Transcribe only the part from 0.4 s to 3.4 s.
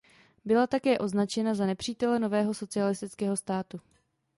Byla také označena za nepřítele nového socialistického